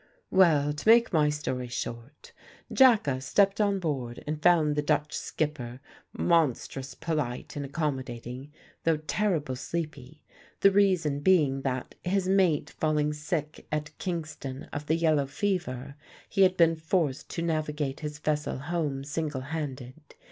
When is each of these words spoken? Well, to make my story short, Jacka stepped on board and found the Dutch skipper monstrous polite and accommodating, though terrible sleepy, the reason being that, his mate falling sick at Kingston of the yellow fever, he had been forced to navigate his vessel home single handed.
Well, 0.31 0.73
to 0.73 0.87
make 0.89 1.13
my 1.13 1.29
story 1.29 1.67
short, 1.67 2.31
Jacka 2.73 3.21
stepped 3.21 3.61
on 3.61 3.77
board 3.77 4.23
and 4.25 4.41
found 4.41 4.75
the 4.75 4.81
Dutch 4.81 5.13
skipper 5.15 5.79
monstrous 6.11 6.95
polite 6.95 7.55
and 7.55 7.63
accommodating, 7.63 8.51
though 8.83 8.97
terrible 8.97 9.55
sleepy, 9.55 10.23
the 10.61 10.71
reason 10.71 11.19
being 11.19 11.61
that, 11.61 11.93
his 12.03 12.27
mate 12.27 12.71
falling 12.79 13.13
sick 13.13 13.67
at 13.71 13.95
Kingston 13.99 14.63
of 14.73 14.87
the 14.87 14.95
yellow 14.95 15.27
fever, 15.27 15.93
he 16.27 16.41
had 16.41 16.57
been 16.57 16.75
forced 16.75 17.29
to 17.29 17.43
navigate 17.43 17.99
his 17.99 18.17
vessel 18.17 18.57
home 18.57 19.03
single 19.03 19.41
handed. 19.41 20.15